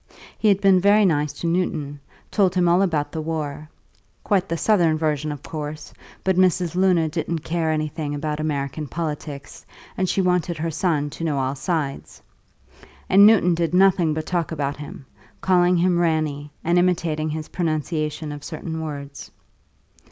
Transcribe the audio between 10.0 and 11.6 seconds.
she wanted her son to know all